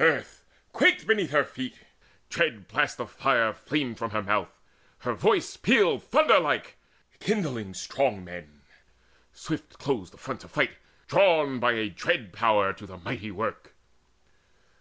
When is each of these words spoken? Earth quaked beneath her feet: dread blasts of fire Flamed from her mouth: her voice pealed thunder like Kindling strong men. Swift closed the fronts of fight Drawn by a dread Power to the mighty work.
Earth 0.00 0.42
quaked 0.72 1.06
beneath 1.06 1.30
her 1.30 1.44
feet: 1.44 1.76
dread 2.28 2.66
blasts 2.66 2.98
of 2.98 3.08
fire 3.08 3.52
Flamed 3.52 3.98
from 3.98 4.10
her 4.10 4.20
mouth: 4.24 4.48
her 5.06 5.14
voice 5.14 5.56
pealed 5.56 6.02
thunder 6.02 6.40
like 6.40 6.76
Kindling 7.20 7.72
strong 7.72 8.24
men. 8.24 8.62
Swift 9.32 9.78
closed 9.78 10.12
the 10.12 10.16
fronts 10.18 10.42
of 10.42 10.50
fight 10.50 10.72
Drawn 11.06 11.60
by 11.60 11.74
a 11.74 11.88
dread 11.88 12.32
Power 12.32 12.72
to 12.72 12.84
the 12.84 12.96
mighty 12.96 13.30
work. 13.30 13.76